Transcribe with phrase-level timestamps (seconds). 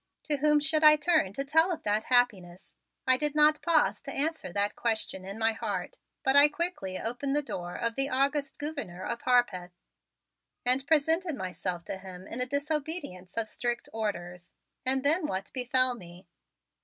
[0.23, 2.75] To whom should I turn to tell of that happiness?
[3.05, 7.35] I did not pause to answer that question in my heart but I quickly opened
[7.35, 9.73] the door of the august Gouverneur of Harpeth
[10.65, 14.53] and presented myself to him in a disobedience of strict orders.
[14.87, 16.27] And then what befell me?